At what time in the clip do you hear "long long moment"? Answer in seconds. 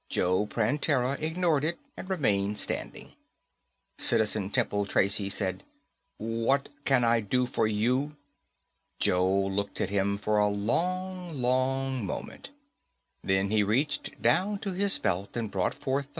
10.47-12.49